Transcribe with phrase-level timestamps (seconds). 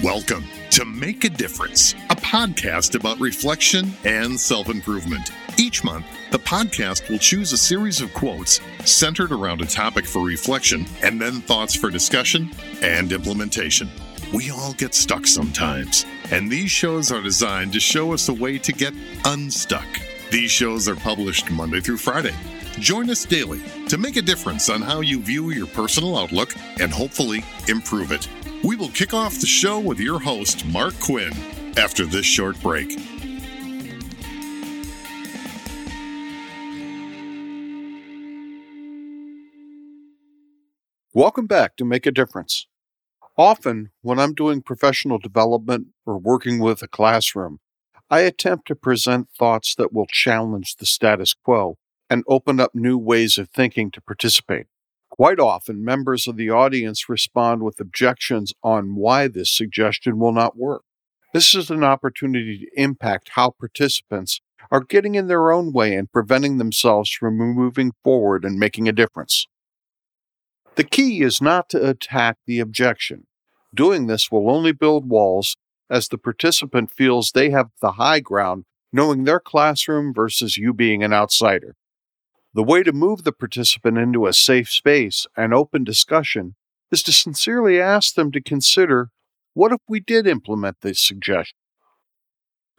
[0.00, 5.30] Welcome to Make a Difference, a podcast about reflection and self improvement.
[5.58, 10.24] Each month, the podcast will choose a series of quotes centered around a topic for
[10.24, 12.50] reflection and then thoughts for discussion
[12.80, 13.88] and implementation.
[14.34, 18.58] We all get stuck sometimes, and these shows are designed to show us a way
[18.58, 19.86] to get unstuck.
[20.32, 22.34] These shows are published Monday through Friday.
[22.80, 23.60] Join us daily
[23.92, 28.26] to make a difference on how you view your personal outlook and hopefully improve it.
[28.64, 31.34] We will kick off the show with your host, Mark Quinn,
[31.76, 32.98] after this short break.
[41.12, 42.66] Welcome back to Make a Difference.
[43.36, 47.60] Often, when I'm doing professional development or working with a classroom,
[48.08, 51.76] I attempt to present thoughts that will challenge the status quo
[52.12, 54.66] and open up new ways of thinking to participate.
[55.08, 60.54] Quite often, members of the audience respond with objections on why this suggestion will not
[60.54, 60.82] work.
[61.32, 66.12] This is an opportunity to impact how participants are getting in their own way and
[66.12, 69.46] preventing themselves from moving forward and making a difference.
[70.74, 73.26] The key is not to attack the objection.
[73.74, 75.56] Doing this will only build walls
[75.88, 81.02] as the participant feels they have the high ground, knowing their classroom versus you being
[81.02, 81.74] an outsider.
[82.54, 86.54] The way to move the participant into a safe space and open discussion
[86.90, 89.10] is to sincerely ask them to consider
[89.54, 91.56] what if we did implement this suggestion?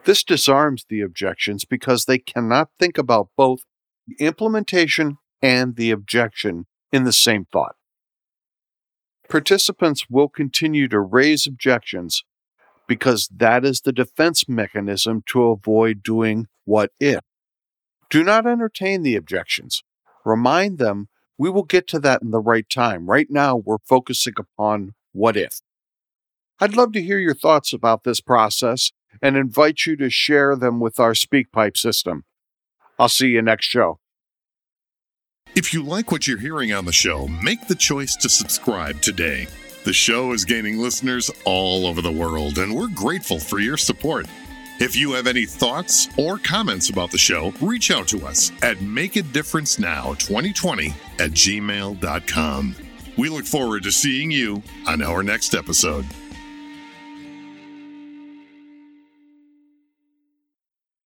[0.05, 3.61] This disarms the objections because they cannot think about both
[4.05, 7.75] the implementation and the objection in the same thought.
[9.29, 12.23] Participants will continue to raise objections
[12.87, 17.21] because that is the defense mechanism to avoid doing what if.
[18.13, 19.81] Do not entertain the objections.
[20.23, 23.09] Remind them we will get to that in the right time.
[23.09, 25.61] Right now, we're focusing upon what if.
[26.59, 30.79] I'd love to hear your thoughts about this process and invite you to share them
[30.79, 32.25] with our SpeakPipe system.
[32.99, 33.97] I'll see you next show.
[35.55, 39.47] If you like what you're hearing on the show, make the choice to subscribe today.
[39.85, 44.27] The show is gaining listeners all over the world, and we're grateful for your support.
[44.79, 48.77] If you have any thoughts or comments about the show, reach out to us at
[48.77, 52.75] makeadifferencenow2020 at gmail.com.
[53.15, 56.07] We look forward to seeing you on our next episode.